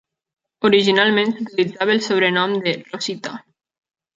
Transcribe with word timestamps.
Originalment 0.69 1.35
utilitzava 1.43 1.95
el 1.97 2.03
sobrenom 2.07 2.57
de 2.67 2.77
"Rosita". 2.89 3.37